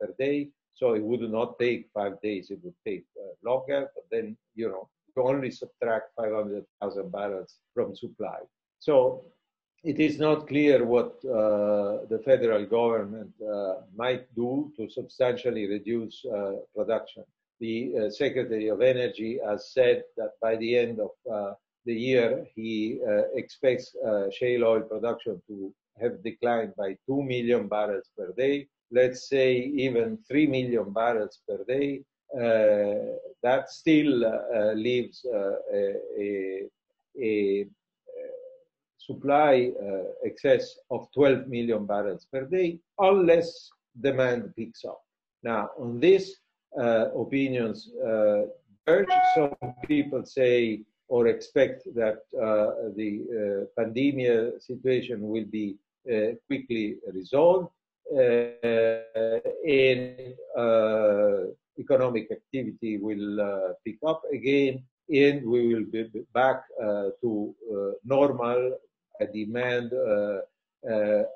[0.00, 0.48] per day.
[0.74, 3.04] So it would not take five days, it would take
[3.44, 8.38] longer, but then, you know, to only subtract 500,000 barrels from supply.
[8.78, 9.24] So
[9.84, 16.24] it is not clear what uh, the federal government uh, might do to substantially reduce
[16.24, 17.24] uh, production.
[17.60, 22.46] The uh, Secretary of Energy has said that by the end of uh, the year,
[22.54, 23.94] he uh, expects
[24.30, 28.68] shale oil production to have declined by 2 million barrels per day.
[28.90, 32.02] Let's say even 3 million barrels per day.
[32.34, 36.68] Uh, that still uh, leaves uh, a,
[37.20, 37.66] a,
[38.98, 39.70] supply
[40.24, 43.68] excess of 12 million barrels per day unless
[44.00, 45.02] demand picks up.
[45.42, 46.36] Now, on this,
[46.76, 47.90] opinions
[48.86, 49.08] diverge.
[49.34, 55.76] Some people say or expect that uh, the uh, pandemic situation will be
[56.10, 57.68] uh, quickly resolved.
[58.10, 58.64] and
[61.78, 66.04] economic activity will uh, pick up again and we will be
[66.34, 68.78] back uh, to uh, normal
[69.32, 69.92] demand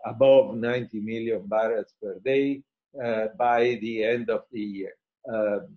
[0.06, 2.60] above 90 million barrels per day
[3.38, 4.92] by the end of the year.
[5.32, 5.68] Um,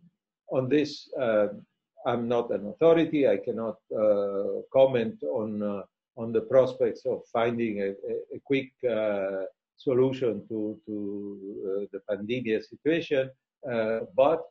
[0.51, 1.07] on this,
[2.07, 3.28] I'm not an authority.
[3.28, 3.78] I cannot
[4.74, 5.84] comment on
[6.20, 7.89] on the prospects of finding a,
[8.36, 9.43] a quick uh,
[9.78, 10.95] solution to to
[11.68, 13.30] uh, the pandemic situation.
[13.70, 14.43] Uh, but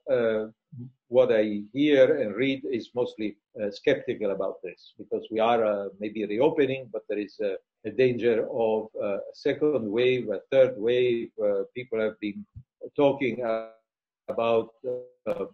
[1.09, 3.37] what I hear and read is mostly
[3.71, 7.57] skeptical about this because we are maybe reopening, but there is a,
[7.97, 11.31] danger of a second wave, a third wave.
[11.75, 12.45] people have been
[12.95, 13.43] talking
[14.29, 14.71] about
[15.27, 15.47] uh,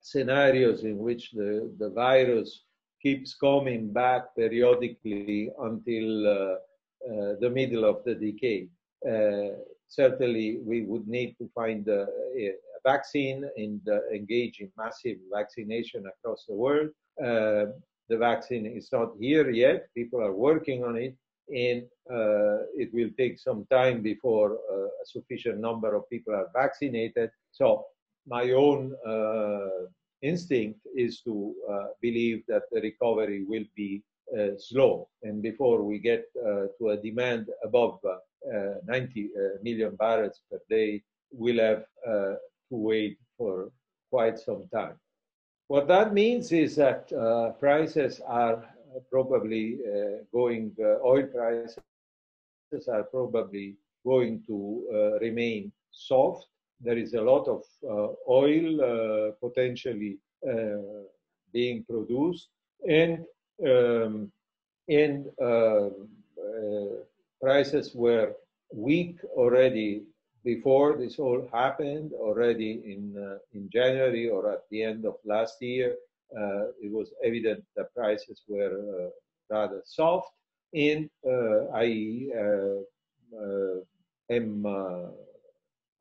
[0.00, 2.64] scenarios in which the, the virus
[3.00, 8.68] keeps coming back periodically until uh, uh, the middle of the decade.
[9.08, 9.56] Uh,
[9.88, 12.06] certainly, we would need to find a
[12.84, 16.90] vaccine and uh, engage in massive vaccination across the world.
[17.22, 17.66] Uh,
[18.08, 19.88] the vaccine is not here yet.
[19.94, 21.16] People are working on it,
[21.48, 27.30] and uh, it will take some time before a sufficient number of people are vaccinated.
[27.52, 27.86] So
[28.26, 29.86] my own uh,
[30.22, 34.02] instinct is to uh, believe that the recovery will be
[34.38, 35.08] uh, slow.
[35.22, 38.00] And before we get to a demand above
[38.86, 39.30] 90
[39.62, 41.02] million barrels per day,
[41.32, 41.84] we'll have
[42.72, 43.70] to wait for
[44.10, 44.96] quite some time.
[45.68, 48.64] What that means is that uh, prices are
[49.10, 56.46] probably uh, going, uh, oil prices are probably going to remain soft
[56.82, 60.18] there is a lot of uh, oil uh, potentially
[60.48, 61.04] uh,
[61.52, 62.48] being produced,
[62.88, 63.24] and
[63.66, 64.32] um,
[64.88, 65.26] and
[67.40, 68.34] prices were
[68.74, 70.02] weak already
[70.44, 72.12] before this all happened.
[72.12, 73.02] Already in
[73.52, 75.96] in January or at the end of last year,
[76.84, 79.10] it was evident that prices were
[79.50, 80.30] rather soft,
[80.74, 81.08] and
[81.74, 81.86] I
[84.30, 84.66] am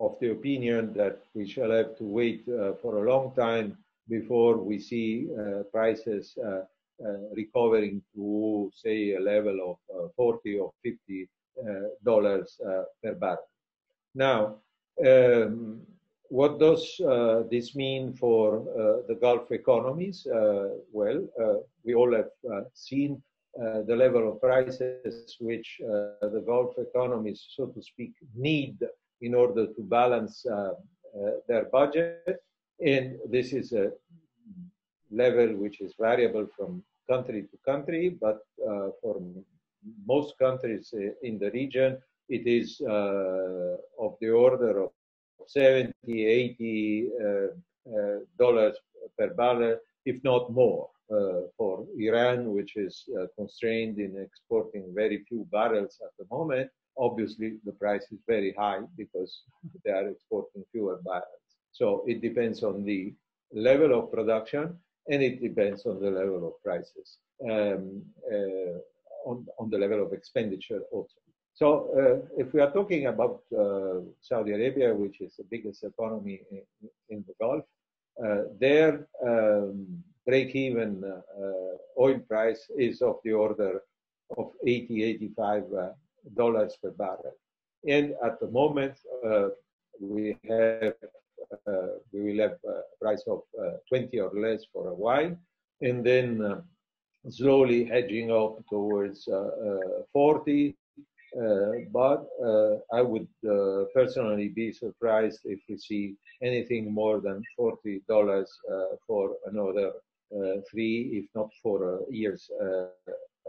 [0.01, 3.77] of the opinion that we shall have to wait uh, for a long time
[4.09, 6.63] before we see uh, prices uh,
[7.05, 11.63] uh recovering to, say, a level of uh, 40 or 50 uh,
[12.03, 12.59] dollars
[13.03, 13.50] per barrel.
[14.13, 14.57] Now,
[15.05, 15.81] um,
[16.29, 16.95] what does
[17.49, 20.25] this mean for the Gulf economies?
[20.91, 21.27] well,
[21.83, 22.31] we all have
[22.73, 23.21] seen
[23.59, 28.77] uh, the level of prices which uh, the Gulf economies, so to speak, need
[29.19, 32.37] in order to balance uh, uh, their budget.
[32.79, 33.91] And this is a
[35.11, 39.21] level which is variable from country to country, but uh, for
[40.07, 41.97] most countries in the region,
[42.37, 42.81] it is
[44.05, 44.91] of the order of
[45.47, 45.93] 70,
[46.25, 47.09] 80
[48.39, 48.75] dollars
[49.17, 50.89] per barrel, if not more.
[51.11, 56.69] Uh, for Iran, which is uh, constrained in exporting very few barrels at the moment,
[56.97, 59.41] obviously the price is very high because
[59.83, 61.49] they are exporting fewer barrels.
[61.73, 63.13] So it depends on the
[63.51, 64.77] level of production
[65.09, 68.01] and it depends on the level of prices, um,
[68.31, 68.77] uh,
[69.25, 71.19] on, on the level of expenditure also.
[71.61, 76.41] So uh, if we are talking about uh, Saudi Arabia, which is the biggest economy
[76.49, 76.63] in,
[77.09, 77.65] in the Gulf,
[78.25, 83.83] uh, their um, break-even uh, oil price is of the order
[84.39, 85.63] of 80, 85
[86.35, 87.35] dollars per barrel.
[87.87, 89.49] And at the moment, uh,
[89.99, 90.95] we have
[91.67, 95.37] uh, we will have a price of uh, 20 or less for a while,
[95.81, 96.61] and then uh,
[97.29, 100.75] slowly hedging up towards uh, uh, 40.
[101.39, 107.41] Uh, but uh, I would uh, personally be surprised if we see anything more than
[107.57, 108.45] $40
[109.07, 109.91] for another
[110.69, 112.49] three, if not four years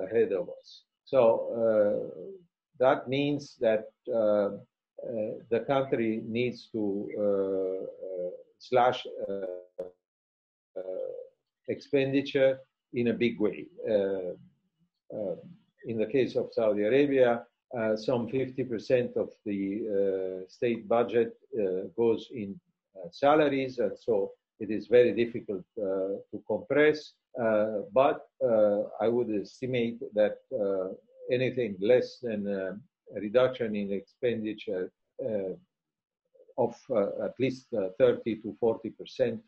[0.00, 0.82] ahead of us.
[1.04, 2.32] So
[2.78, 9.06] that means that uh, uh, the country needs to uh, slash
[11.68, 12.58] expenditure
[12.94, 13.66] in a big way.
[15.84, 17.44] in the case of Saudi Arabia,
[17.78, 22.60] uh, some 50% of the uh, state budget uh, goes in
[23.10, 27.14] salaries, and so it is very difficult to compress.
[27.92, 28.26] but
[29.00, 30.36] I would estimate that
[31.30, 34.92] anything less than a reduction in expenditure
[35.24, 35.54] uh,
[36.58, 39.40] of uh, at least uh, 30 to 40 percent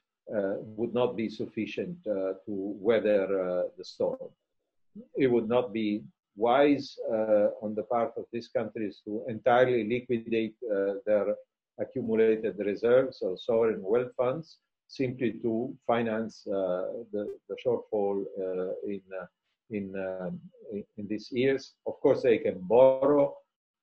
[0.77, 2.35] would not be sufficient to
[2.81, 4.31] weather the storm.
[5.17, 6.03] It would not be
[6.37, 6.97] wise
[7.63, 10.57] on the part of these countries to entirely liquidate
[11.07, 11.35] their
[11.79, 14.59] accumulated reserves or sovereign wealth funds
[14.89, 19.27] simply to finance uh, the, the, shortfall uh, in uh,
[19.71, 20.39] in, um,
[20.73, 21.75] in these years.
[21.87, 23.35] Of course, they can borrow.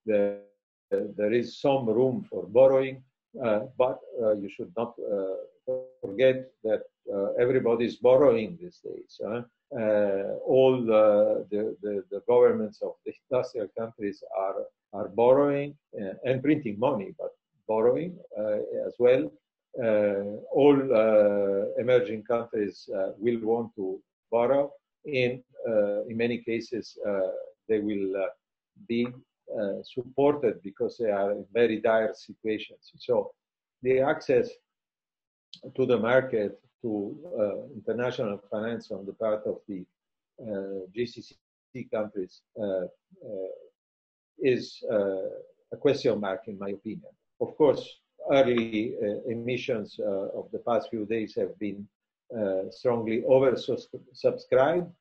[0.05, 3.03] there is some room for borrowing,
[3.43, 6.83] uh, but uh, you should not uh, forget that
[7.13, 9.19] uh, everybody's borrowing these days.
[9.25, 9.41] Huh?
[9.77, 14.55] Uh, all the, the, the, governments of the industrial countries are,
[14.93, 17.31] are borrowing uh, and printing money, but
[17.67, 18.57] borrowing uh,
[18.87, 19.31] as well.
[19.81, 20.75] Uh, all
[21.79, 24.69] emerging countries will want to borrow.
[25.05, 25.41] In,
[26.09, 26.97] in many cases,
[27.69, 28.27] they will
[28.87, 29.07] be
[29.83, 32.91] supported because they are in very dire situations.
[32.97, 33.31] So
[33.81, 34.49] the access
[35.75, 39.85] to the market, to uh, international finance on the part of the
[40.41, 41.35] uh, GCC
[41.91, 42.85] countries uh,
[44.39, 44.83] is
[45.71, 47.11] a question mark, in my opinion.
[47.39, 47.87] Of course,
[48.31, 48.95] early
[49.27, 51.87] emissions of the past few days have been
[52.71, 54.91] strongly oversubscribed.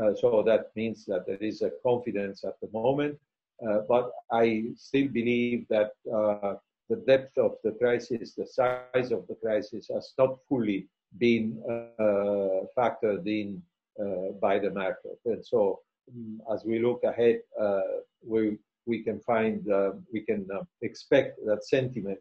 [0.00, 3.18] Uh, so that means that there is a confidence at the moment.
[3.66, 6.54] Uh, but I still believe that uh,
[6.88, 10.88] the depth of the crisis, the size of the crisis has not fully
[11.18, 13.62] been uh, factored in
[14.00, 15.18] uh, by the market.
[15.24, 15.80] And so
[16.12, 17.80] um, as we look ahead, uh,
[18.26, 22.18] we, we can find, uh, we can uh, expect that sentiment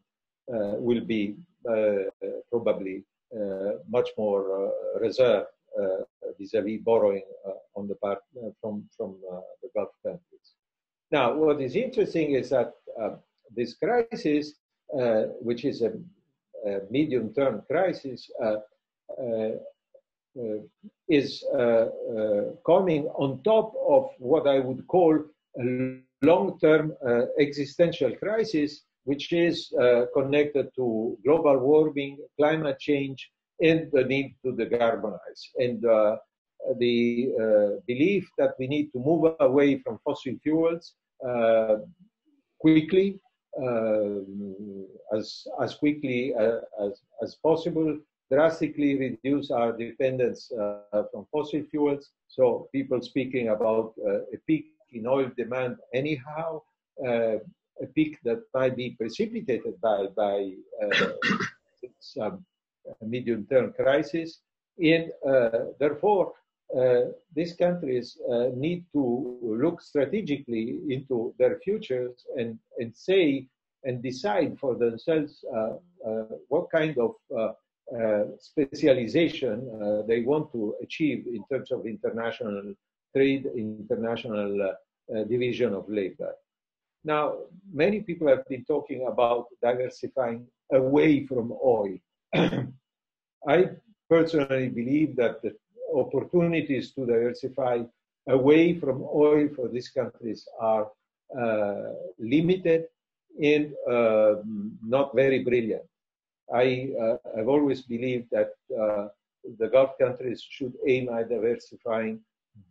[0.54, 1.36] uh, will be
[2.52, 3.04] probably
[3.90, 4.72] much more
[5.02, 5.48] reserved
[6.38, 7.24] vis-a-vis borrowing
[7.76, 8.20] on the part
[8.62, 9.16] from, from
[9.64, 10.52] the Gulf countries.
[11.12, 12.74] Now, what is interesting is that
[13.56, 14.54] this crisis,
[15.42, 15.94] which is a,
[16.68, 18.58] a medium-term crisis, uh
[21.08, 21.86] is uh,
[22.66, 25.20] coming on top of what I would call
[25.60, 26.94] a long-term
[27.40, 29.74] existential crisis, which is
[30.14, 33.30] connected to global warming, climate change,
[33.62, 35.42] and the need to decarbonize.
[35.58, 35.84] And
[36.80, 40.94] the uh, belief that we need to move away from fossil fuels
[41.28, 41.78] uh,
[42.60, 43.20] quickly
[43.62, 44.20] uh,
[45.16, 47.98] as, as quickly uh, as, as possible,
[48.34, 52.10] drastically reduce our dependence uh, from fossil fuels.
[52.28, 53.94] So people speaking about
[54.34, 56.62] a peak in oil demand anyhow,
[57.06, 60.52] a peak that might be precipitated by, by
[62.00, 62.46] some
[63.02, 64.40] medium-term crisis.
[64.80, 65.12] And
[65.80, 66.34] therefore,
[66.76, 73.48] uh, these countries uh, need to look strategically into their futures and, and say
[73.84, 75.74] and decide for themselves uh,
[76.08, 77.54] uh what kind of uh, uh,
[78.40, 82.74] specialization they want to achieve in terms of international
[83.16, 84.74] trade, international
[85.30, 86.34] division of labor.
[87.04, 87.38] Now,
[87.72, 91.98] many people have been talking about diversifying away from oil.
[93.48, 93.70] I
[94.10, 95.56] personally believe that the
[95.96, 97.84] opportunities to diversify
[98.28, 100.88] away from oil for these countries are
[101.38, 102.86] uh, limited
[103.42, 104.36] and uh,
[104.86, 105.84] not very brilliant.
[106.54, 109.08] I uh, have always believed that uh,
[109.60, 112.20] the Gulf countries should aim at diversifying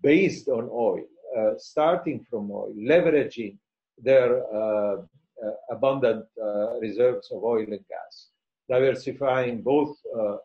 [0.03, 1.05] based on oil,
[1.37, 3.57] uh, starting from oil, leveraging
[3.99, 4.97] their uh,
[5.70, 6.25] abundant
[6.81, 8.29] reserves of oil and gas,
[8.68, 9.97] diversifying both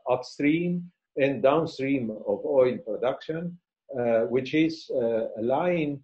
[0.10, 3.58] upstream and downstream of oil production,
[3.98, 6.00] uh, which is uh, a line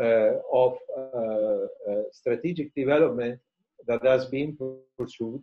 [0.00, 0.78] uh, of
[2.10, 3.38] strategic development
[3.86, 4.56] that has been
[4.98, 5.42] pursued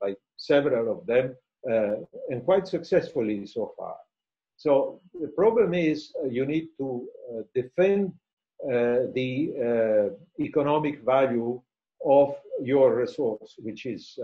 [0.00, 3.96] by several of them and quite successfully so far.
[4.56, 8.12] So the problem is uh, you need to uh, defend
[8.62, 11.62] uh, the economic value
[12.04, 14.18] of your resource, which is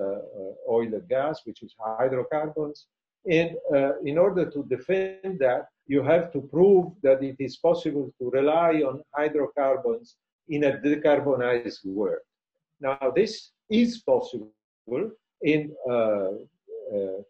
[0.68, 2.86] oil and gas, which is hydrocarbons,
[3.28, 8.12] and uh, in order to defend that, you have to prove that it is possible
[8.18, 10.16] to rely on hydrocarbons
[10.48, 12.20] in a decarbonized world.
[12.80, 14.52] Now, this is possible
[15.42, 16.28] in uh, uh,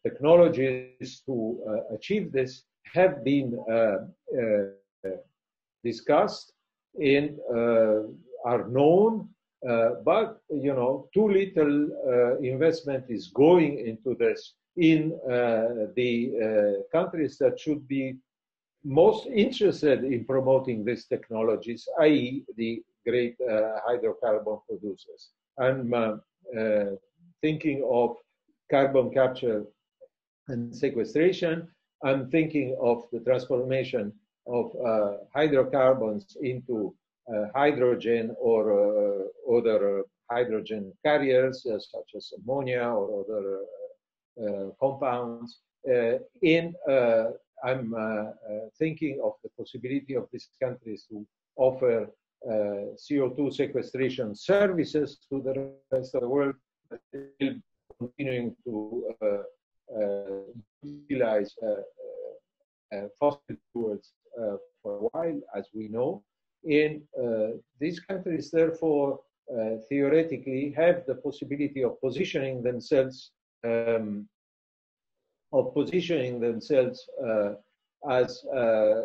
[0.02, 3.98] technologies to uh, achieve this have been uh,
[5.82, 6.52] discussed
[7.00, 7.38] and
[8.44, 9.28] are known,
[10.04, 15.18] but you know, too little investment is going into this in
[15.96, 18.16] the countries that should be
[18.84, 25.30] most interested in promoting these technologies, i.e., the great uh, hydrocarbon producers.
[25.58, 26.20] I'm
[27.42, 28.16] thinking of
[28.70, 29.64] carbon capture
[30.48, 31.68] and sequestration.
[32.04, 34.12] I'm thinking of the transformation
[34.46, 36.94] of uh, hydrocarbons into
[37.32, 43.60] uh, hydrogen or uh, other hydrogen carriers, such as ammonia or other
[44.44, 45.60] uh, compounds.
[45.88, 47.24] Uh, in uh,
[47.64, 47.94] I'm
[48.78, 51.26] thinking of the possibility of these countries to
[51.56, 52.08] offer
[52.44, 56.54] CO2 sequestration services to the rest of the world,
[57.98, 59.04] continuing to
[60.82, 61.54] utilize
[63.18, 64.12] fossil fuels
[64.82, 66.22] for a while, as we know.
[66.64, 67.02] And
[67.80, 69.20] these countries, therefore,
[69.52, 73.30] uh, theoretically have the possibility of positioning themselves
[73.62, 74.28] um,
[75.52, 77.52] of positioning themselves uh,
[78.10, 79.02] as uh,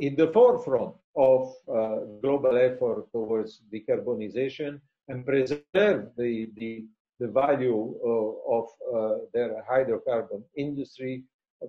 [0.00, 6.84] in the forefront of uh, global effort towards decarbonization and preserve the, the,
[7.20, 11.24] the value uh, of uh, their hydrocarbon industry,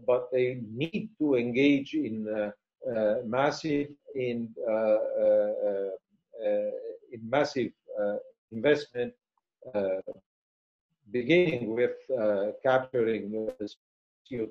[0.06, 2.52] but they need to engage in
[2.88, 5.90] uh, massive in uh, uh,
[7.12, 7.72] in massive
[8.54, 9.14] investment,
[11.12, 11.98] beginning with
[12.64, 13.70] capturing the
[14.32, 14.50] CO2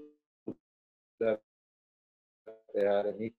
[1.20, 1.40] that
[2.74, 3.37] they are emitting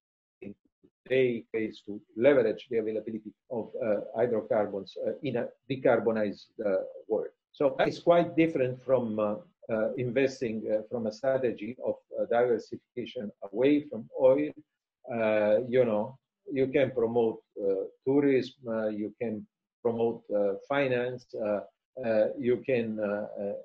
[1.09, 7.33] today is to leverage the availability of uh, hydrocarbons uh, in a decarbonized uh, world.
[7.51, 9.19] So it's quite different from
[9.97, 10.55] investing
[10.89, 11.95] from a strategy of
[12.29, 14.49] diversification away from oil
[15.11, 16.17] uh, you know,
[16.51, 19.45] you can promote uh, tourism, uh, you can
[19.81, 20.21] promote
[20.67, 21.25] finance,
[22.37, 22.99] you can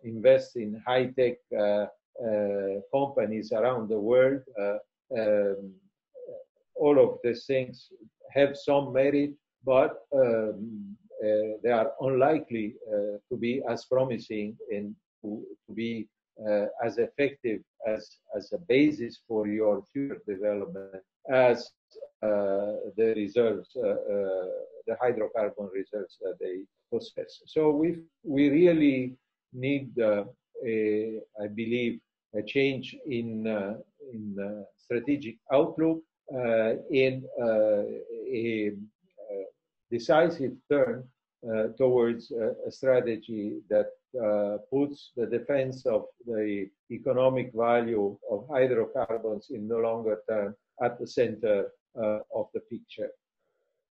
[0.05, 1.37] invest in high-tech
[2.93, 4.43] companies around the world.
[5.17, 5.75] Um,
[6.77, 7.89] all of these things
[8.33, 9.33] have some merit,
[9.65, 16.09] but um, uh, they are unlikely uh, to be as promising and to, to be
[16.49, 21.71] uh, as effective as, as a basis for your future development as
[22.23, 24.49] uh, the reserves, uh, uh,
[24.87, 26.63] the hydrocarbon reserves that they
[26.93, 27.41] possess.
[27.47, 29.17] So we we really
[29.53, 30.25] need, a,
[31.41, 32.01] I believe,
[32.35, 33.47] a change in
[34.13, 36.03] in strategic outlook
[36.91, 38.73] in a,
[39.91, 41.05] decisive turn
[41.49, 43.91] uh, towards a, strategy that
[44.27, 50.99] uh, puts the defense of the economic value of hydrocarbons in the longer term at
[50.99, 51.69] the center
[52.03, 53.11] uh, of the picture.